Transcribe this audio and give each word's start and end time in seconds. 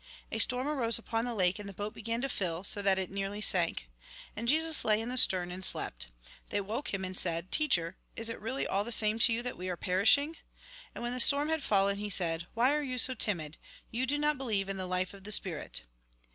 A 0.31 0.39
storm 0.39 0.67
arose 0.67 0.97
upon 0.97 1.25
the 1.25 1.35
lake, 1.35 1.59
and 1.59 1.69
the 1.69 1.73
boat 1.73 1.93
began 1.93 2.21
to 2.23 2.27
fill, 2.29 2.63
so 2.63 2.81
that 2.81 2.97
it 2.97 3.11
nearly 3.11 3.39
sank. 3.39 3.87
And 4.35 4.47
Jesus 4.47 4.83
lay 4.83 4.99
in 4.99 5.09
the 5.09 5.15
stern, 5.15 5.51
and 5.51 5.63
slept. 5.63 6.07
They 6.49 6.59
woke 6.59 6.91
him, 6.91 7.05
and 7.05 7.15
said:" 7.15 7.51
Teacher, 7.51 7.97
is 8.15 8.27
it 8.27 8.41
really 8.41 8.65
all 8.65 8.83
the 8.83 8.91
same 8.91 9.19
to 9.19 9.31
you 9.31 9.43
that 9.43 9.57
we 9.59 9.69
are 9.69 9.77
perishing?" 9.77 10.37
And, 10.95 11.03
when 11.03 11.13
the 11.13 11.19
storm 11.19 11.49
had 11.49 11.61
fallen, 11.61 11.97
he 11.97 12.09
said:" 12.09 12.47
Why 12.55 12.73
are 12.73 12.81
you 12.81 12.97
so 12.97 13.13
timid? 13.13 13.59
You 13.91 14.07
do 14.07 14.17
not 14.17 14.39
believe 14.39 14.69
in 14.69 14.77
the 14.77 14.87
life 14.87 15.13
of 15.13 15.23
the 15.23 15.31
spirit.'' 15.31 15.83